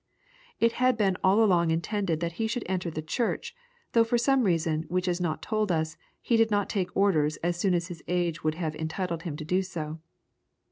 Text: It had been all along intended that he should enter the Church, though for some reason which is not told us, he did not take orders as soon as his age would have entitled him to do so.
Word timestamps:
It 0.59 0.71
had 0.81 0.97
been 0.97 1.15
all 1.23 1.43
along 1.43 1.69
intended 1.69 2.21
that 2.21 2.31
he 2.41 2.47
should 2.47 2.63
enter 2.65 2.89
the 2.89 3.03
Church, 3.03 3.55
though 3.91 4.03
for 4.03 4.17
some 4.17 4.45
reason 4.45 4.85
which 4.87 5.07
is 5.07 5.21
not 5.21 5.43
told 5.43 5.71
us, 5.71 5.95
he 6.23 6.37
did 6.37 6.49
not 6.49 6.69
take 6.69 6.97
orders 6.97 7.37
as 7.43 7.55
soon 7.55 7.75
as 7.75 7.89
his 7.89 8.01
age 8.07 8.43
would 8.43 8.55
have 8.55 8.75
entitled 8.75 9.21
him 9.21 9.37
to 9.37 9.45
do 9.45 9.61
so. 9.61 9.99